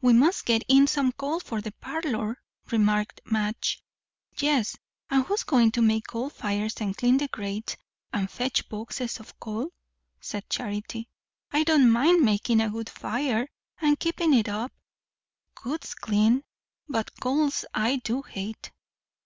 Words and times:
"We 0.00 0.14
must 0.14 0.46
get 0.46 0.64
in 0.66 0.86
some 0.86 1.12
coal 1.12 1.40
for 1.40 1.60
the 1.60 1.72
parlour," 1.72 2.40
remarked 2.70 3.20
Madge. 3.26 3.84
"Yes; 4.38 4.78
and 5.10 5.26
who's 5.26 5.42
going 5.42 5.72
to 5.72 5.82
make 5.82 6.06
coal 6.06 6.30
fires 6.30 6.76
and 6.80 6.96
clean 6.96 7.18
the 7.18 7.28
grate 7.28 7.76
and 8.10 8.30
fetch 8.30 8.66
boxes 8.70 9.20
of 9.20 9.38
coal?" 9.38 9.74
said 10.22 10.48
Charity. 10.48 11.10
"I 11.50 11.64
don't 11.64 11.92
mind 11.92 12.24
makin' 12.24 12.62
a 12.62 12.70
wood 12.70 12.88
fire, 12.88 13.46
and 13.78 14.00
keepin' 14.00 14.32
it 14.32 14.48
up; 14.48 14.72
wood's 15.62 15.92
clean; 15.92 16.44
but 16.88 17.20
coals 17.20 17.66
I 17.74 17.96
do 17.96 18.22
hate." 18.22 18.72